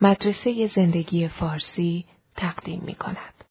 [0.00, 2.06] مدرسه زندگی فارسی
[2.36, 3.44] تقدیم می کند.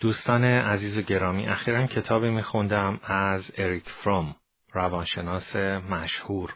[0.00, 4.36] دوستان عزیز و گرامی اخیرا کتابی میخوندم از اریک فروم
[4.72, 6.54] روانشناس مشهور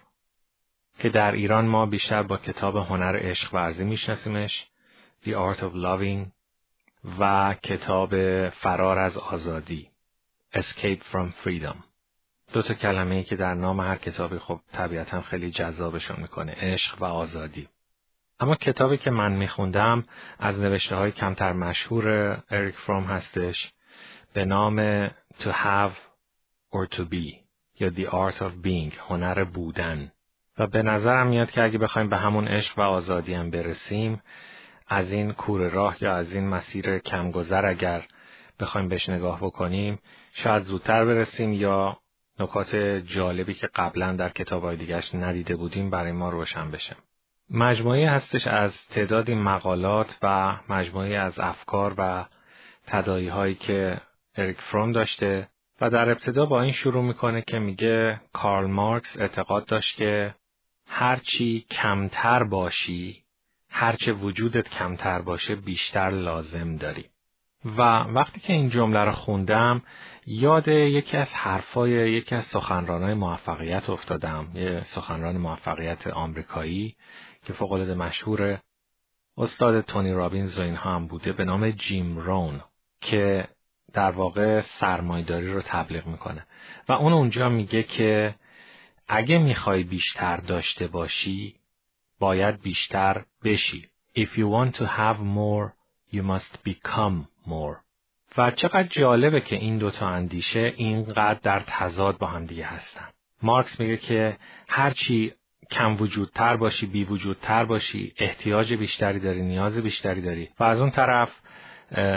[0.99, 4.67] که در ایران ما بیشتر با کتاب هنر عشق ورزی میشناسیمش
[5.27, 6.33] The Art of Loving
[7.19, 8.11] و کتاب
[8.49, 9.91] فرار از آزادی.
[10.55, 11.77] Escape from Freedom.
[12.53, 16.53] دو تا کلمه ای که در نام هر کتابی خب طبیعتا خیلی جذابشون می‌کنه.
[16.53, 17.69] عشق و آزادی.
[18.41, 20.05] اما کتابی که من میخوندم
[20.39, 22.07] از نوشته های کمتر مشهور
[22.51, 23.73] اریک فروم هستش.
[24.33, 25.97] به نام To Have
[26.73, 27.35] or To Be
[27.81, 30.13] یا The Art of Being هنر بودن.
[30.59, 34.23] و به نظرم میاد که اگه بخوایم به همون عشق و آزادی هم برسیم
[34.89, 38.05] از این کور راه یا از این مسیر کمگذر اگر
[38.61, 39.99] بخوایم بهش نگاه بکنیم
[40.33, 41.99] شاید زودتر برسیم یا
[42.41, 46.97] نکات جالبی که قبلا در کتابهای دیگرش ندیده بودیم برای ما روشن بشه.
[47.51, 52.25] مجموعه هستش از تعدادی مقالات و مجموعه از افکار و
[52.87, 54.01] تدایی هایی که
[54.37, 55.49] اریک فروم داشته
[55.81, 60.35] و در ابتدا با این شروع می‌کنه که میگه کارل مارکس اعتقاد داشت که
[60.87, 63.26] هرچی کمتر باشی
[63.79, 67.05] هرچه وجودت کمتر باشه بیشتر لازم داری.
[67.65, 69.83] و وقتی که این جمله رو خوندم
[70.27, 76.97] یاد یکی از حرفای یکی از سخنرانای موفقیت افتادم یه سخنران موفقیت آمریکایی
[77.45, 78.59] که فوقالعاده مشهور
[79.39, 82.61] استاد تونی رابینز و اینها هم بوده به نام جیم رون
[83.01, 83.49] که
[83.93, 86.47] در واقع سرمایداری رو تبلیغ می‌کنه.
[86.89, 88.35] و اون اونجا میگه که
[89.09, 91.56] اگه می‌خوای بیشتر داشته باشی
[92.19, 93.89] باید بیشتر بشی.
[94.17, 95.75] If you want to have more,
[96.13, 97.77] you must become more.
[98.37, 103.09] و چقدر جالبه که این دوتا اندیشه اینقدر در تضاد با هم دیگه هستن.
[103.43, 104.37] مارکس میگه که
[104.69, 105.33] هرچی
[105.71, 110.91] کم وجودتر باشی بی وجودتر باشی احتیاج بیشتری داری نیاز بیشتری داری و از اون
[110.91, 111.41] طرف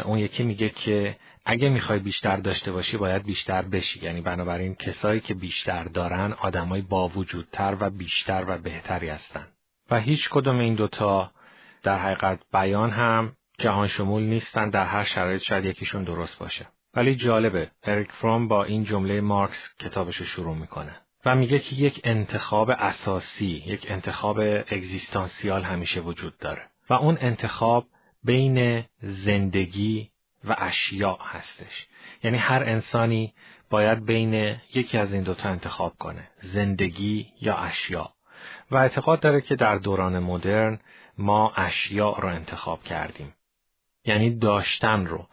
[0.06, 5.20] اون یکی میگه که اگه می‌خوای بیشتر داشته باشی باید بیشتر بشی یعنی بنابراین کسایی
[5.20, 9.48] که بیشتر دارن آدمای با وجودتر و بیشتر و بهتری هستن
[9.92, 11.32] و هیچ کدوم این دوتا
[11.84, 16.68] در حقیقت بیان هم جهان شمول نیستن در هر شرایط شاید یکیشون درست باشه.
[16.96, 20.96] ولی جالبه اریک فروم با این جمله مارکس کتابشو شروع می‌کنه
[21.26, 27.86] و میگه که یک انتخاب اساسی یک انتخاب اگزیستانسیال همیشه وجود داره و اون انتخاب
[28.24, 30.10] بین زندگی
[30.44, 31.88] و اشیاء هستش.
[32.24, 33.34] یعنی هر انسانی
[33.70, 38.08] باید بین یکی از این دوتا انتخاب کنه زندگی یا اشیاء.
[38.72, 40.80] و اعتقاد داره که در دوران مدرن
[41.18, 43.34] ما اشیاء رو انتخاب کردیم.
[44.06, 45.28] یعنی داشتن رو.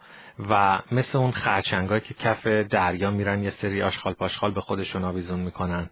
[0.49, 5.39] و مثل اون خرچنگایی که کف دریا میرن یه سری آشخال پاشخال به خودشون آویزون
[5.39, 5.89] می‌کنن.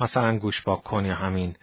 [0.00, 1.56] مثلا گوش کن یا همین.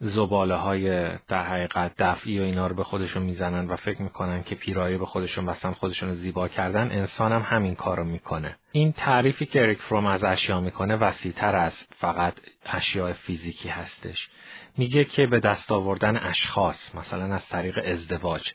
[0.00, 4.54] زباله های در حقیقت دفعی و اینا رو به خودشون می‌زنن و فکر می‌کنن که
[4.54, 8.56] پیرایه به خودشون بستن خودشون رو زیبا کردن انسان هم همین کارو می‌کنه.
[8.72, 12.34] این تعریفی که اریک فروم از اشیا می‌کنه وسیعتر از فقط
[12.66, 14.28] اشیاء فیزیکی هستش.
[14.76, 18.52] میگه که به دست آوردن اشخاص مثلا از طریق ازدواج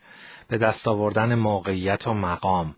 [0.48, 2.76] به دست آوردن موقعیت و مقام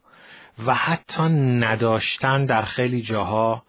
[0.66, 1.24] و حتی
[1.60, 3.64] نداشتن در خیلی جاها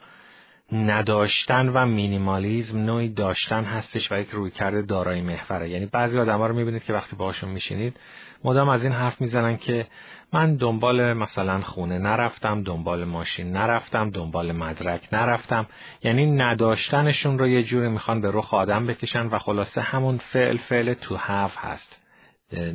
[0.73, 5.71] نداشتن و مینیمالیزم نوعی داشتن هستش و یک رویکرد دارایی محوره.
[5.71, 8.01] یعنی بعضی آدما رو می‌بینید که وقتی باشون میشینید
[8.45, 9.87] مدام از این حرف می‌زنن که
[10.33, 15.67] من دنبال مثلا خونه نرفتم دنبال ماشین نرفتم دنبال مدرک نرفتم.
[16.03, 20.95] یعنی نداشتنشون رو یه جوری می‌خوان به رخ آدم بکشن و خلاصه همون فعل فعل
[20.95, 22.03] تو هف هست.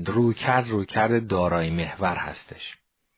[0.06, 2.78] رویکرد رویکرد دارایی محور هستش.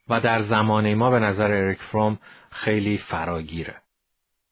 [0.10, 2.20] و در زمانه ما به نظر اریک فروم
[2.52, 3.83] خیلی فراگیره.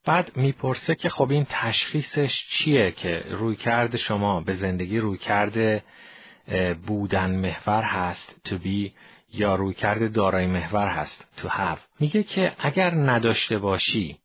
[0.06, 5.84] بعد می‌پرسه که خب این تشخیصش چیه که روی کرده شما به زندگی روی کرده
[6.88, 8.92] بودن محور هست to be
[9.34, 14.18] یا روی کرده دارای محور هست to have میگه که اگر نداشته باشی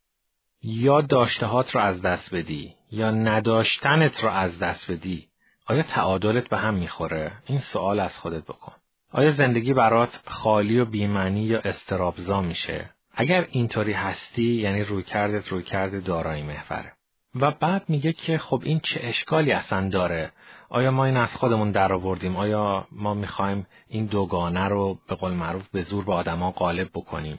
[0.63, 5.29] یا داشتهات رو از دست بدی یا نداشتنت رو از دست بدی
[5.67, 8.73] آیا تعادلت به هم می‌خوره؟ این سوال از خودت بکن.
[9.13, 15.49] آیا زندگی برات خالی و بیمنی یا استرابزا میشه؟ اگر اینطوری هستی یعنی روی کردت
[15.49, 16.93] روی کرد دارایی محوره.
[17.41, 20.33] و بعد میگه که خب این چه اشکالی اصلا داره؟
[20.69, 25.33] آیا ما این از خودمون در آوردیم؟ آیا ما می‌خوایم این دوگانه رو به قول
[25.33, 27.39] معروف به زور به آدما غالب بکنیم؟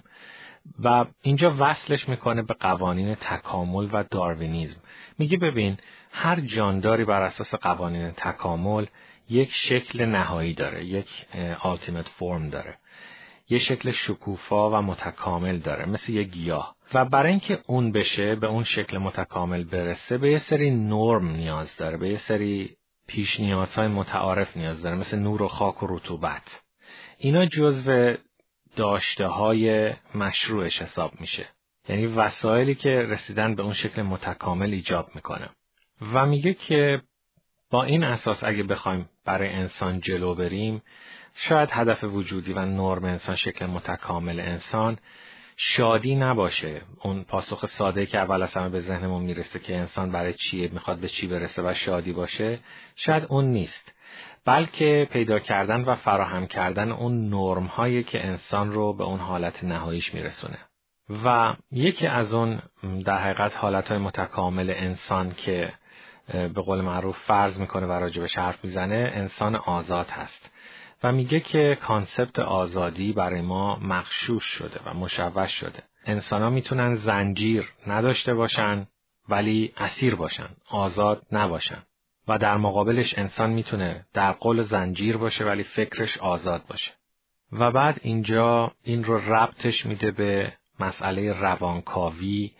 [0.80, 4.82] و اینجا وصلش می‌کنه به قوانین تکامل و داروینیزم.
[5.18, 5.78] میگه ببین
[6.12, 8.86] هر جانداری بر اساس قوانین تکامل
[9.30, 11.26] یک شکل نهایی داره یک
[11.64, 12.78] ultimate فرم داره.
[13.50, 16.76] یه شکل شکوفا و متکامل داره مثل یه گیاه.
[16.94, 21.78] و برای اینکه اون بشه به اون شکل متکامل برسه به یه سری نرم نیاز
[21.78, 22.78] داره به یه سری
[23.08, 26.64] پیش نیازهای متعارف نیاز داره مثل نور و خاک و رطوبت.
[27.18, 28.16] اینا جزو
[28.76, 31.46] داشته های مشروعش حساب میشه.
[31.90, 35.50] یعنی وسایلی که رسیدن به اون شکل متکامل ایجاب می‌کنه.
[36.14, 37.02] و میگه که
[37.70, 40.82] با این اساس اگه بخوایم برای انسان جلو بریم
[41.40, 44.98] شاید هدف وجودی و نرم انسان شکل متکامل انسان
[45.58, 46.82] شادی نباشه.
[47.04, 50.98] اون پاسخ ساده که اول از همه به ذهنمون می‌رسه که انسان برای چیه می‌خواد
[50.98, 52.60] به چی برسه و شادی باشه
[52.96, 53.94] شاید اون نیست.
[54.46, 59.64] بلکه پیدا کردن و فراهم کردن اون نرم هایی که انسان رو به اون حالت
[59.64, 60.58] نهاییش میرسونه.
[61.24, 62.62] و یکی از اون
[63.06, 65.74] در حقیقت حالت های متکامل انسان که
[66.34, 70.52] به قول معروف فرض می‌کنه و راجبش حرف می‌زنه انسان آزاد هست.
[71.04, 75.84] و میگه که کانسپت آزادی برای ما مخشوش شده و مشوش شده.
[76.06, 78.88] انسان ها می‌تونن زنجیر نداشته باشن
[79.30, 81.84] ولی اسیر باشن آزاد نباشن.
[82.28, 86.92] و در مقابلش انسان می‌تونه در قول زنجیر باشه ولی فکرش آزاد باشه.
[87.52, 92.52] و بعد اینجا این رو ربطش میده به مسئله روانکاوی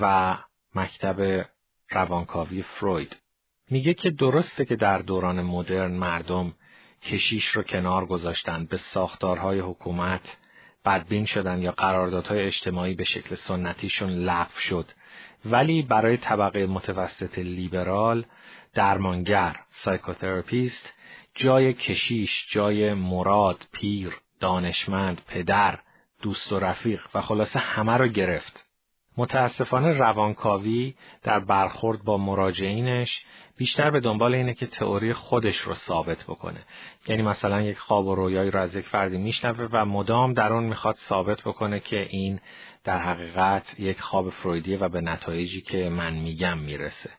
[0.00, 0.36] و
[0.74, 1.46] مکتب
[1.90, 3.16] روانکاوی فروید.
[3.70, 6.54] میگه که درسته که در دوران مدرن مردم
[7.02, 10.36] کشیش رو کنار گذاشتن به ساختارهای حکومت
[10.84, 14.90] بدبین شدن یا قراردادهای اجتماعی به شکل سنتیشون لغو شد.
[15.44, 18.24] ولی برای طبقه متوسط لیبرال
[18.74, 20.94] درمانگر psychotherapist
[21.34, 25.78] جای کشیش جای مراد پیر دانشمند پدر
[26.22, 28.65] دوست و رفیق و خلاصه همه رو گرفت.
[29.16, 33.24] متاسفانه روانکاوی در برخورد با مراجعینش
[33.56, 36.60] بیشتر به دنبال اینه که تئوری خودش رو ثابت بکنه.
[37.08, 40.64] یعنی مثلا یک خواب و رویایی رو از یک فردی میشنوه و مدام در اون
[40.64, 42.40] می‌خواد ثابت بکنه که این
[42.84, 47.10] در حقیقت یک خواب فرویدیه و به نتایجی که من میگم می‌رسه.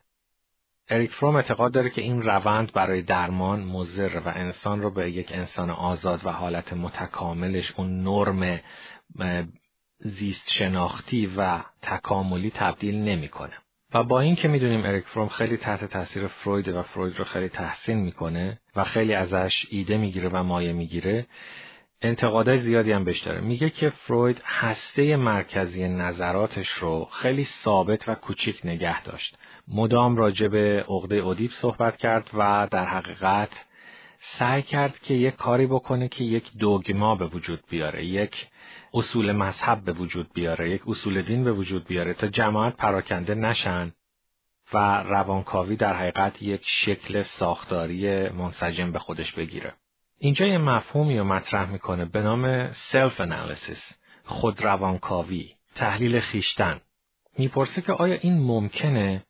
[0.90, 5.32] اریک فروم اعتقاد داره که این روند برای درمان مضر و انسان رو به یک
[5.32, 8.60] انسان آزاد و حالت متکاملش اون نرم
[10.00, 13.54] زیست شناختی و تکاملی تبدیل نمی‌کنه.
[13.94, 17.50] و با این که می‌دونیم اریک فروم خیلی تحت تاثیر فروید و فروید رو خیلی
[17.50, 21.26] تحسین می‌کنه و خیلی ازش ایده می‌گیره و مایه می‌گیره
[22.02, 28.16] انتقادهای زیادی هم بهش داره میگه که فروید هسته مرکزی نظراتش رو خیلی ثابت و
[28.16, 33.66] کوچیک نگه داشت مدام راجع به عقده ادیپ صحبت کرد و در حقیقت
[34.19, 38.48] سعی کرد که یک کاری بکنه که یک dogma به وجود بیاره یک
[38.94, 43.94] اصول مذهب به وجود بیاره یک اصول دین به وجود بیاره تا جماعت پراکنده نشن
[44.74, 49.74] و روانکاوی در حقیقت یک شکل ساختاری منسجم به خودش بگیره.
[50.20, 56.81] اینجا یه مفهومی رو مطرح می‌کنه به نام self analysis خود روانکاوی تحلیل خویشتن.
[57.38, 59.24] می‌پرسه که آیا این ممکنه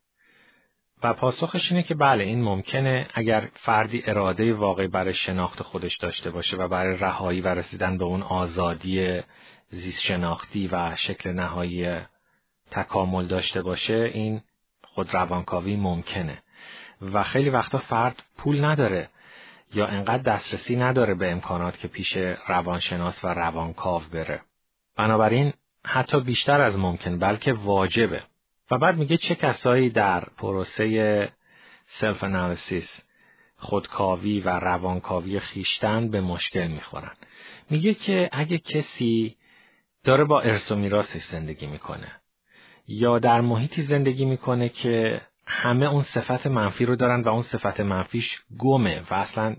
[1.02, 6.30] و پاسخش اینه که بله این ممکنه اگر فردی اراده واقعی برای شناخت خودش داشته
[6.30, 9.20] باشه و برای رهایی و رسیدن به اون آزادی
[9.70, 11.98] زیست شناختی و شکل نهایی
[12.70, 14.40] تکامل داشته باشه این
[14.82, 16.42] خود روانکاوی ممکنه.
[17.02, 19.08] و خیلی وقتا فرد پول نداره
[19.74, 22.16] یا انقدر دسترسی نداره به امکانات که پیش
[22.48, 24.40] روانشناس و روانکاو بره.
[24.96, 25.52] بنابراین
[25.84, 28.22] حتی بیشتر از ممکن بلکه واجبه.
[28.70, 31.32] و بعد میگه چه کسایی در پروسه
[31.86, 33.04] سلف انالیسیس
[33.56, 37.12] خودکاوی و روانکاوی خیشتن به مشکل می‌خورن؟
[37.70, 39.36] میگه که اگه کسی
[40.04, 42.12] داره با ارث و میراثش زندگی می‌کنه
[42.86, 47.80] یا در محیطی زندگی می‌کنه که همه اون صفت منفی رو دارن و اون صفت
[47.80, 49.56] منفیش گمه و اصلا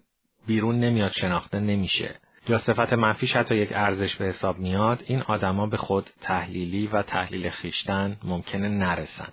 [0.48, 5.68] بیرون نمیاد شناخته نمیشه یا صفت منفیش حتی یک ارزش به حساب میاد این آدما
[5.68, 9.28] به خود تحلیلی و تحلیل خیشتن ممکنه نرسن.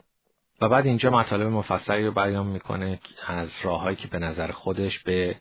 [0.61, 5.37] و بعد اینجا مطالب مفصلی رو بیان می‌کنه از راههایی که به نظر خودش به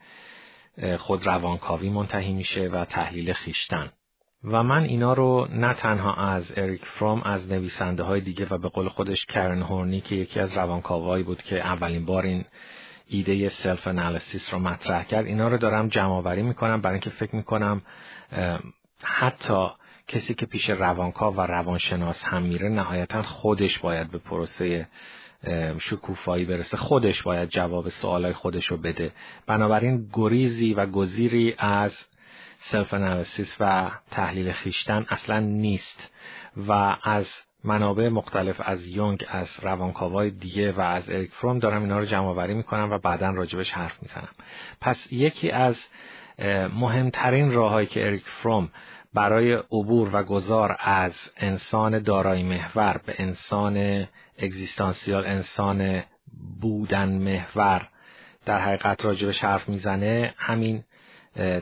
[0.98, 3.91] خود روانکاوی منتهی میشه و تحلیل خیشتن.
[4.44, 8.70] و من اینا رو نه تنها از اریک فروم از نویسنده های دیگه و به
[8.70, 12.46] قول خودش کرن هورنی که یکی از روانکاوایی بود که اولین بار این
[13.07, 15.25] ایده self analysis رو مطرح کرد.
[15.25, 16.81] اینا رو دارم جمع آوری می‌کنم.
[16.81, 17.81] برای اینکه فکر می‌کنم
[19.03, 19.67] حتی
[20.07, 24.88] کسی که پیش روانکاو و روانشناس هم میره نهایتا خودش باید به پروسه
[25.77, 26.77] شکوفایی برسه.
[26.77, 29.12] خودش باید جواب سوالای خودش رو بده.
[29.47, 32.07] بنابراین گریزی و گزیری از
[32.58, 36.13] self analysis و تحلیل خویشتن اصلا نیست.
[36.67, 42.00] و از منابع مختلف از یونگ از روانکاوای دیگه و از اریک فروم دارم اینا
[42.00, 44.29] رو جمع آوری می‌کنم و بعدا راجبش حرف می‌زنم.
[44.81, 45.88] پس یکی از
[46.74, 48.69] مهمترین راههایی که اریک فروم
[49.13, 54.07] برای عبور و گذار از انسان دارای محور به انسان
[54.38, 56.03] اگزیستانسیال انسان
[56.62, 57.88] بودن محور
[58.45, 60.84] در حقیقت راجبش حرف می‌زنه همین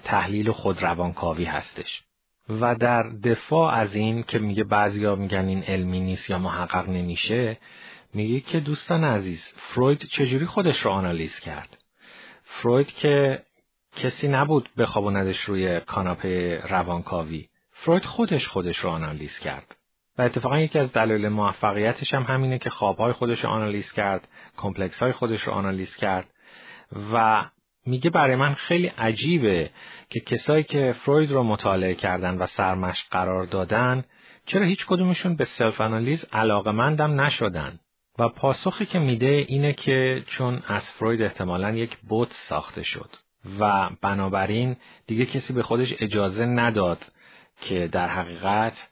[0.04, 2.04] تحلیل خود روانکاوی هستش.
[2.50, 7.58] و در دفاع از این که میگه بعضیا میگن این علمی نیست یا محقق نمیشه
[8.14, 11.78] میگه که دوستان عزیز فروید چجوری خودش رو آنالیز کرد؟
[12.44, 13.44] فروید که
[13.96, 17.50] کسی نبود بخوابوندش روی کاناپه روانکاوی.
[17.72, 19.76] فروید خودش خودش رو آنالیز کرد.
[20.18, 24.28] و اتفاقا یکی از دلایل موفقیتش هم همینه که خوابهای خودش رو آنالیز کرد
[24.58, 26.30] complex های خودش رو آنالیز کرد
[27.14, 27.46] و
[27.86, 29.70] میگه برای من خیلی عجیبه
[30.10, 34.04] که کسایی که فروید رو مطالعه کردن و سرمشق قرار دادن
[34.46, 37.80] چرا هیچ کدومشون به self آنالیز علاقمندم نشدن؟
[38.20, 43.10] و پاسخی که میده اینه که چون از فروید احتمالا یک بوت ساخته شد.
[43.60, 44.76] و بنابراین
[45.08, 47.12] دیگه کسی به خودش اجازه نداد
[47.62, 48.90] که در حقیقت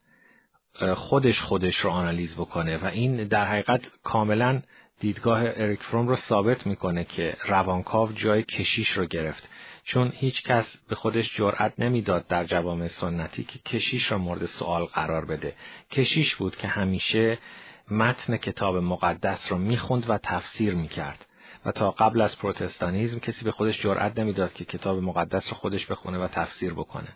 [0.96, 2.78] خودش خودش رو آنالیز بکنه.
[2.78, 4.62] و این در حقیقت کاملا
[5.02, 9.50] دیدگاه اریک فروم رو ثابت می‌کنه که روانکاو جای کشیش رو گرفت
[9.84, 14.86] چون هیچ کس به خودش جرأت نمی‌داد در جوامع سنتی که کشیش را مورد سوال
[14.86, 15.56] قرار بده.
[15.92, 17.38] کشیش بود که همیشه
[17.92, 21.26] متن کتاب مقدس رو می‌خوند و تفسیر می‌کرد.
[21.66, 25.86] و تا قبل از پروتستانیزم کسی به خودش جرأت نمی‌داد که کتاب مقدس رو خودش
[25.86, 27.10] بخونه و تفسیر بکنه.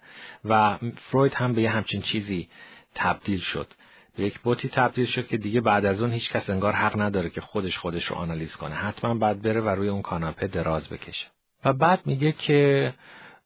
[0.46, 2.50] و فروید هم به یه همچین چیزی
[2.96, 3.74] تبدیل شد.
[4.18, 7.42] یک بتی تبدیل شد که دیگه بعد از اون هیچ کس انگار حق نداره که
[7.42, 8.76] خودش خودش رو آنالیز کنه.
[8.76, 11.28] حتما باید بره و روی اون کاناپه دراز بکشه.
[11.66, 12.94] و بعد میگه که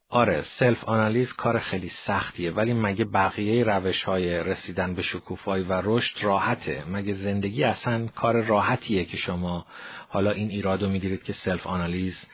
[0.10, 5.82] آره self آنالیز کار خیلی سختیه ولی مگه بقیه روش های رسیدن به شکوفایی و
[5.86, 9.66] رشد راحته؟ مگه زندگی اصلا کار راحتیه که شما
[10.08, 12.26] حالا این ایرادو می‌گیرید که self آنالیز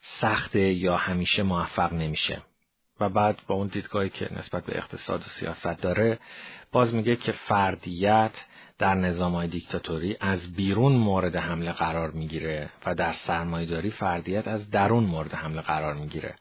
[0.00, 2.42] سخته یا همیشه موفق نمیشه؟
[3.00, 6.18] و بعد با اون دیدگاهی که نسبت به اقتصاد و سیاست داره
[6.72, 8.46] باز میگه که فردیت
[8.78, 14.70] در نظام های دیکتاتوری از بیرون مورد حمله قرار می‌گیره و در سرمایهداری فردیت از
[14.70, 16.34] درون مورد حمله قرار می‌گیره.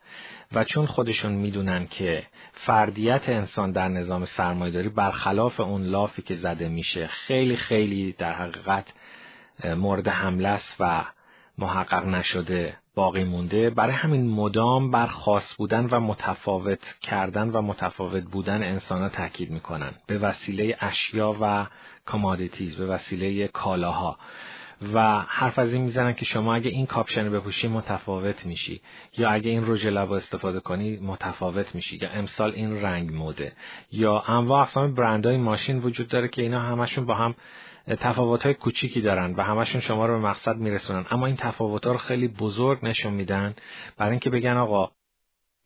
[0.52, 2.24] و چون خودشون می‌دونن که
[2.54, 8.94] فردیت انسان در نظام سرمایهداری برخلاف اون لافی که زده میشه خیلی خیلی در حقیقت
[9.78, 11.06] مورد حمله است و
[11.60, 13.70] محقق نشده باقی مونده.
[13.70, 19.52] برای همین مدام بر خاص بودن و متفاوت کردن و متفاوت بودن انسان ها تاکید
[19.52, 19.92] می‌کنن.
[20.08, 21.68] به وسیله اشیا و
[22.06, 24.18] commodities به وسیله کالاها.
[24.94, 28.82] و حرف از این می‌زنن که شما اگه این کاپشن بپوشی متفاوت میشی.
[29.18, 32.00] یا اگه این رژ لب استفاده کنی متفاوت میشی.
[32.02, 33.52] یا امسال این رنگ موده.
[33.92, 37.36] یا انواع اقسام برندهای ماشین وجود داره که اینا همشون با هم
[37.96, 41.06] تفاوت های کوچیکی دارن و همشون شما رو به مقصد میرسونن.
[41.12, 43.56] اما این تفاوت ها رو خیلی بزرگ نشون میدن
[43.98, 44.92] برای اینکه بگن آقا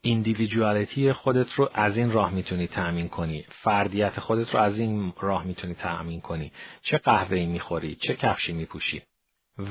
[0.01, 3.45] ایندیویدوالیتی خودت رو از این راه می‌تونی تأمین کنی.
[3.49, 6.51] فردیت خودت رو از این راه می‌تونی تأمین کنی.
[6.81, 9.01] چه قهوه‌ای می‌خوری چه کفشی میپوشی.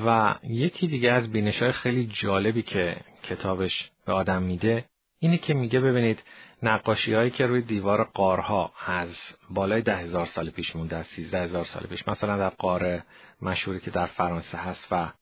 [0.07, 4.85] و یکی دیگه از بینش های خیلی جالبی که کتابش به آدم میده
[5.23, 6.23] اینه که میگه ببینید
[6.63, 11.43] نقاشی هایی که روی دیوار قارها از بالای ده هزار سال پیش مونده از سیزده
[11.43, 13.05] هزار سال پیش مثلا در قاره
[13.43, 15.13] مشهوری که در فرانسه هست و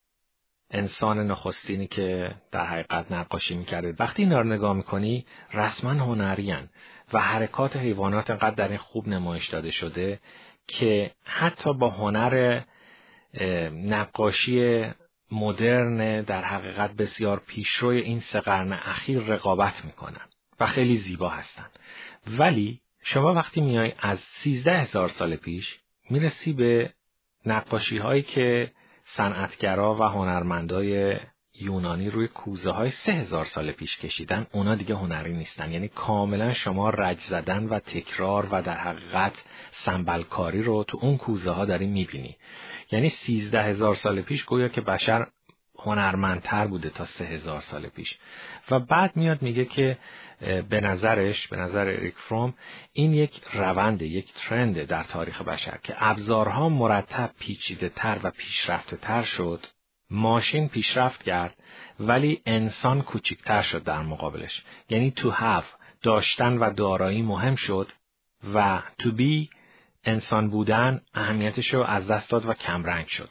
[0.70, 3.94] انسان نخستینی که در حقیقت نقاشی می‌کرده.
[3.98, 6.54] وقتی اینا رو نگاه می‌کنی رسما هنری
[7.12, 10.20] و حرکات حیوانات انقدر در این خوب نمایش داده شده
[10.66, 12.62] که حتی با هنر
[13.72, 14.84] نقاشی
[15.32, 20.28] مدرن در حقیقت بسیار پیشروی این سه قرن اخیر رقابت می‌کنن
[20.60, 21.78] و خیلی زیبا هستند.
[22.26, 26.92] ولی شما وقتی میای از سیزده هزار سال پیش می‌رسی به
[27.46, 28.72] نقاشی هایی که
[29.04, 31.16] صنعتگرا و هنرمندای
[31.62, 35.72] یونانی روی کوزه های سه هزار سال پیش کشیدن اونا دیگه هنری نیستن.
[35.72, 41.50] یعنی کاملا شما رج زدن و تکرار و در حقیقت سنبلکاری رو تو اون کوزه
[41.50, 42.36] ها داری می‌بینی.
[42.92, 45.26] یعنی سیزده هزار سال پیش گویا که بشر
[45.78, 48.18] هنرمندتر بوده تا سه هزار سال پیش.
[48.70, 49.98] و بعد میاد میگه که
[50.40, 52.54] به نظرش به نظر اریک فروم
[52.92, 58.96] این یک رونده یک ترنده در تاریخ بشر که ابزارها مرتب پیچیده تر و پیشرفته
[58.96, 59.66] تر شد.
[60.10, 61.56] ماشین پیشرفت کرد
[62.00, 64.64] ولی انسان کوچکتر شد در مقابلش.
[64.88, 67.92] یعنی تو have داشتن و دارایی مهم شد
[68.54, 69.50] و تو بی
[70.04, 73.30] انسان بودن اهمیتش رو از دست داد و کمرنگ شد.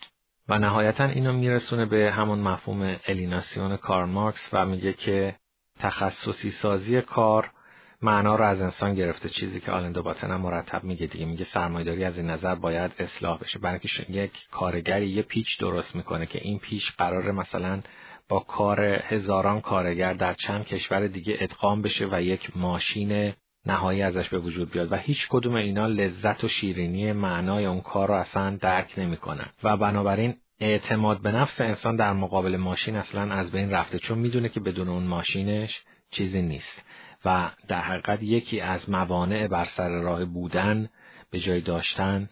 [0.49, 5.35] و نهایتا اینو میرسونه به همون مفهوم الیناسیون کار مارکس و میگه که
[5.79, 7.51] تخصصی سازی کار
[8.01, 11.25] معنا رو از انسان گرفته چیزی که آلندو باتن هم مرتب میگه دیگه.
[11.25, 13.59] میگه سرمایه‌داری از این نظر باید اصلاح بشه.
[13.59, 13.79] برای
[14.09, 17.81] یک کارگری یه پیچ درست می‌کنه که این پیچ قرار مثلا
[18.29, 23.33] با کار هزاران کارگر در چند کشور دیگه ادغام بشه و یک ماشین
[23.65, 28.07] نهایی ازش به وجود بیاد و هیچ کدوم اینا لذت و شیرینی معنای اون کار
[28.07, 29.45] رو اصلا درک نمی‌کنن.
[29.63, 34.49] و بنابراین اعتماد به نفس انسان در مقابل ماشین اصلا از بین رفته چون می‌دونه
[34.49, 36.85] که بدون اون ماشینش چیزی نیست.
[37.25, 40.89] و در حقیقت یکی از موانع بر سر راه بودن
[41.31, 42.29] به جای داشتن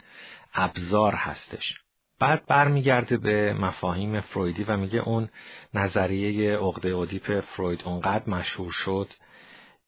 [0.53, 1.79] ابزار هستش.
[2.19, 5.29] بعد برمیگرده به مفاهیم فرویدی و میگه اون
[5.73, 9.13] نظریه عقده اودیپ فروید اونقدر مشهور شد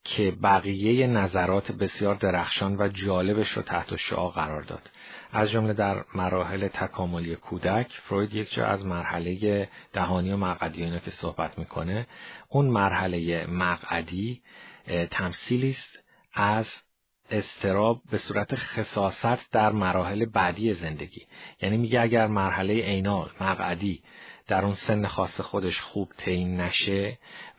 [0.03, 4.91] که بقیه نظرات بسیار درخشان و جالبش رو تحت شعا قرار داد.
[5.31, 10.99] از جمله در مراحل تکاملی کودک فروید یک جا از مرحله دهانی و مقعدی اینا
[10.99, 12.07] که صحبت می‌کنه
[12.49, 14.41] اون مرحله مقعدی
[15.11, 16.03] تمثیلی است
[16.33, 16.83] از
[17.31, 21.25] استراب به صورت خصاصت در مراحل بعدی زندگی.
[21.61, 24.03] یعنی میگه اگر مرحله اینال مقعدی
[24.47, 27.17] در اون سن خاص خودش خوب تعیین نشه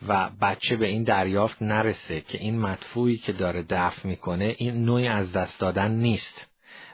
[0.08, 5.08] و بچه به این دریافت نرسه که این مدفوعی که داره دفع می‌کنه این نوعی
[5.08, 6.50] از دست دادن نیست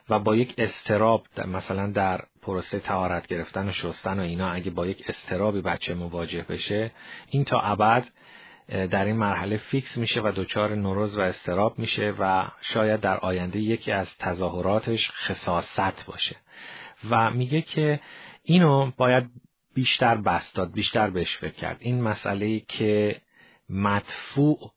[0.09, 4.87] و با یک استراب مثلا در پروسه تهارت گرفتن و شستن و اینا اگه با
[4.87, 6.93] یک استرابی بچه مواجه بشه
[7.31, 8.09] این تا ابد
[8.69, 13.59] در این مرحله فیکس میشه و دچار نوروز و استراب میشه و شاید در آینده
[13.59, 16.37] یکی از تظاهراتش خصاصت باشه.
[17.11, 18.01] و میگه که
[18.43, 19.31] اینو باید
[19.75, 21.77] بیشتر بست بیشتر بهش فکر کرد.
[21.81, 23.21] این مسئله که
[23.69, 24.73] مدفوع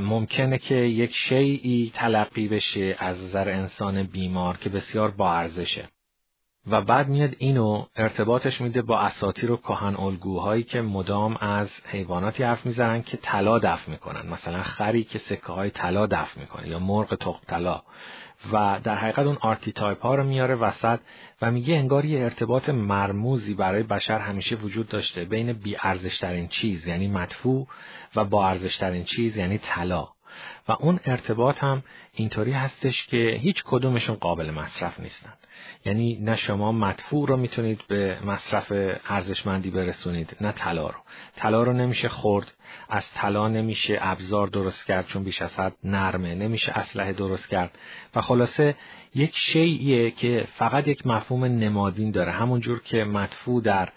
[0.00, 5.88] ممکنه که یک شیعی تلقی بشه از نظر انسان بیمار که بسیار با ارزشه.
[6.66, 12.42] و بعد میاد اینو ارتباطش میده با اساطیر و کهن الگوهایی که مدام از حیواناتی
[12.42, 14.26] حرف می‌زنن که طلا دفع می‌کنن.
[14.26, 17.82] مثلا خری که سکه های طلا دفع می‌کنه یا مرغ تخم طلا.
[18.52, 21.00] و در حقیقت اون archetype ها رو میاره وسط
[21.42, 25.24] و میگه انگار یه ارتباط مرموزی برای بشر همیشه وجود داشته.
[25.24, 27.66] بین بی ارزشترین چیز یعنی مدفوع
[28.16, 30.08] و با ارزشترین چیز یعنی طلا.
[30.68, 31.82] و اون ارتباط هم
[32.12, 35.32] اینطوری هستش که هیچ کدومشون قابل مصرف نیستن.
[35.84, 38.72] یعنی نه شما مدفوع رو می‌تونید به مصرف
[39.08, 40.98] ارزشمندی برسونید نه طلا رو.
[41.36, 42.54] طلا رو نمیشه خورد
[42.88, 47.78] از طلا نمیشه ابزار درست کرد چون بیش از حد نرمه نمیشه اسلحه درست کرد.
[48.14, 48.74] و خلاصه
[49.14, 53.88] یک شیعیه که فقط یک مفهوم نمادین داره همونجور که مدفوع در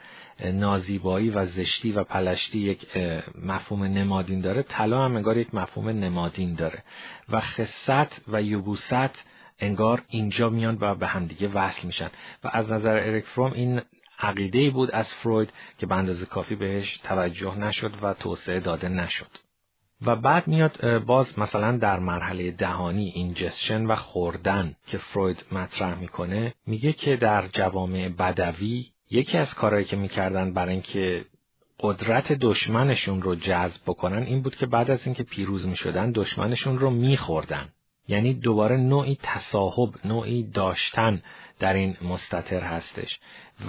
[0.46, 2.98] نازیبایی و زشتی و پلشتی یک
[3.42, 4.62] مفهوم نمادین داره.
[4.62, 6.84] طلا هم انگار یک مفهوم نمادین داره.
[7.30, 9.26] و خصت و یبوست
[9.60, 12.10] انگار اینجا میان و به همدیگه وصل میشن.
[12.44, 13.82] و از نظر اریک فروم این
[14.20, 19.28] عقیده بود از فروید که به اندازه کافی بهش توجه نشد و توسعه داده نشد.
[20.06, 26.54] و بعد میاد باز مثلا در مرحله دهانی اینجسشن و خوردن که فروید مطرح می‌کنه
[26.68, 31.26] میگه که در جوامع بدوی یکی از کارهایی که می‌کردن برای اینکه
[31.80, 36.90] قدرت دشمنشون رو جذب بکنن این بود که بعد از اینکه پیروز می‌شدن دشمنشون رو
[36.90, 37.70] میخوردن.
[38.08, 41.22] یعنی دوباره نوعی تصاحب نوعی داشتن
[41.60, 43.20] در این مستتر هستش.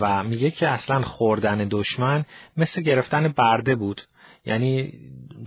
[0.01, 2.25] و میگه که اصلا خوردن دشمن
[2.57, 4.03] مثل گرفتن برده بود.
[4.45, 4.93] یعنی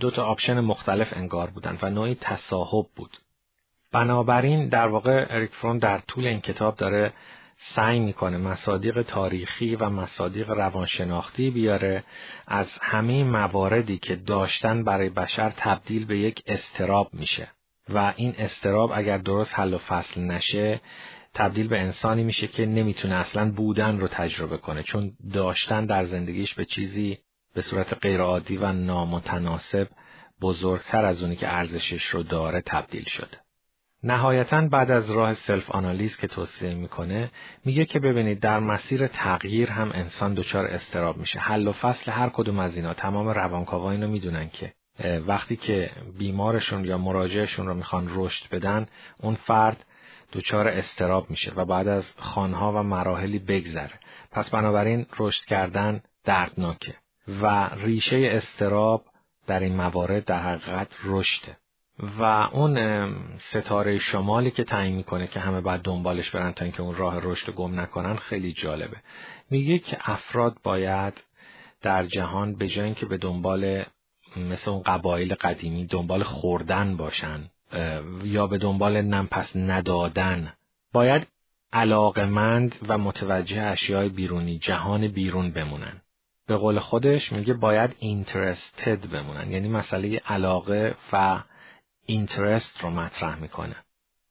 [0.00, 3.18] دو تا option مختلف انگار بودن و نوعی تصاحب بود.
[3.92, 7.12] بنابراین در واقع اریک فروم در طول این کتاب داره
[7.60, 12.04] سعی می‌کنه مصادیق تاریخی و مصادیق روانشناختی بیاره
[12.46, 17.50] از همه مواردی که داشتن برای بشر تبدیل به یک استراب میشه
[17.88, 20.80] و این استراب اگر درست حل و فصل نشه
[21.34, 26.54] تبدیل به انسانی میشه که نمی‌تونه اصلا بودن رو تجربه کنه چون داشتن در زندگیش
[26.54, 27.18] به چیزی
[27.54, 29.88] به صورت غیرعادی و نامتناسب
[30.40, 33.47] بزرگتر از اونی که ارزشش رو داره تبدیل شده.
[34.02, 37.30] نهایتا بعد از راه سلف آنالیز که توصیه می‌کنه
[37.64, 41.38] میگه که ببینید در مسیر تغییر هم انسان دچار استراب میشه.
[41.38, 42.94] حل و فصل هر کدوم از اینا.
[42.94, 44.72] تمام روانکاوا اینو می‌دونن که
[45.26, 48.86] وقتی که بیمارشون یا مراجعشون رو می‌خوان رشد بدن
[49.18, 49.84] اون فرد
[50.32, 54.00] دچار استراب میشه و بعد از خانها و مراحلی بگذره.
[54.30, 56.94] پس بنابراین رشد کردن دردناکه
[57.42, 59.04] و ریشه استراب
[59.46, 61.56] در این موارد در حقیقت رشده.
[62.18, 63.06] و اون
[63.38, 67.50] ستاره شمالی که تعیین می‌کنه که همه باید دنبالش برن تا اینکه اون راه رشد
[67.50, 68.96] گم نکنن خیلی جالبه.
[69.50, 71.24] میگه که افراد باید
[71.82, 73.84] در جهان به جای اینکه به دنبال
[74.36, 77.50] مثل اون قبایل قدیمی دنبال خوردن باشن
[78.24, 80.52] یا به دنبال نمپس ندادن
[80.92, 81.26] باید
[81.72, 86.00] علاقمند و متوجه اشیای بیرونی جهان بیرون بمونن.
[86.46, 91.42] به قول خودش میگه باید اینترستد بمونن یعنی مسئله علاقه و
[92.10, 93.76] اینترست رو مطرح می‌کنه.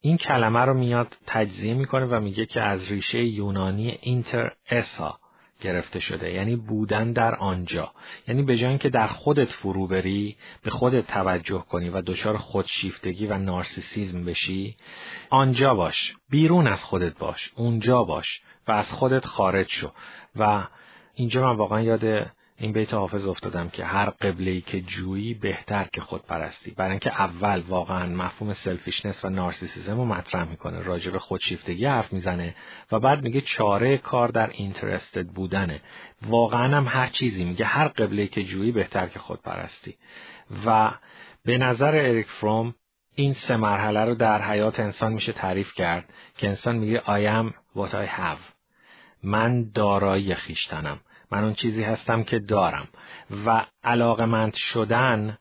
[0.01, 5.19] این کلمه رو میاد تجزیه می‌کنه و میگه که از ریشه یونانی اینتر اسا
[5.61, 7.91] گرفته شده یعنی بودن در آنجا.
[8.27, 13.27] یعنی به جای اینکه در خودت فرو بری به خودت توجه کنی و دچار خودشیفتگی
[13.27, 14.75] و نارسیسیزم بشی
[15.29, 16.15] آنجا باش.
[16.29, 17.53] بیرون از خودت باش.
[17.55, 18.41] اونجا باش.
[18.67, 19.91] و از خودت خارج شو.
[20.35, 20.67] و
[21.13, 26.01] اینجا من واقعا یاد این بیت حافظ افتادم که هر قبله که جویی بهتر که
[26.01, 30.81] خود پرستی برای اینکه اول واقعا مفهوم selfishness و نارسیسیزم رو مطرح می‌کنه.
[30.81, 32.55] راجع به خودشیفتگی حرف می‌زنه
[32.91, 35.81] و بعد میگه چاره کار در interested بودنه.
[36.27, 37.65] واقعا هم هر چیزی میگه.
[37.65, 39.95] هر قبله که جویی بهتر که خود پرستی
[40.65, 40.91] و
[41.45, 42.75] به نظر اریک فروم
[43.15, 47.53] این سه مرحله رو در حیات انسان میشه تعریف کرد که انسان میگه I am
[47.79, 48.41] what I have.
[49.23, 50.99] من دارایی خیشتنم.
[51.31, 52.87] من اون چیزی هستم که دارم.
[53.45, 55.37] و علاقمند شدن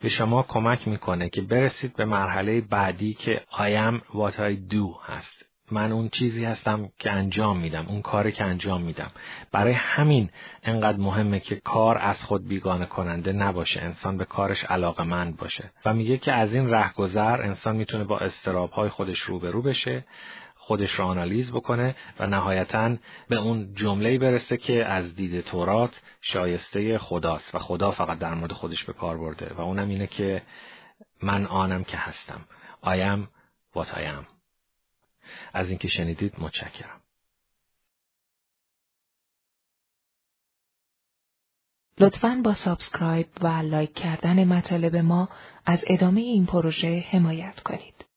[0.00, 5.06] به شما کمک می‌کنه که برسید به مرحله بعدی که I am what I do
[5.06, 5.44] هست.
[5.70, 9.10] من اون چیزی هستم که انجام میدم اون کاری که انجام میدم.
[9.52, 10.30] برای همین
[10.62, 13.82] انقدر مهمه که کار از خود بیگانه کننده نباشه.
[13.82, 15.72] انسان به کارش علاقمند باشه.
[15.84, 20.04] و میگه که از این رهگذر انسان می‌تونه با استرابهای خودش روبرو بشه
[20.64, 22.96] خودش رو آنالیز بکنه و نهایتا
[23.28, 28.52] به اون جمله برسه که از دید تورات شایسته خداست و خدا فقط در مورد
[28.52, 30.42] خودش به کار برده و اونم اینه که
[31.22, 32.44] من آنم که هستم.
[32.84, 33.28] Am
[33.76, 34.24] what I am.
[35.52, 37.00] از اینکه شنیدید متشکرم.
[41.98, 45.28] لطفاً با subscribe و like کردن مطالب ما
[45.66, 48.11] از ادامه این پروژه حمایت کنید.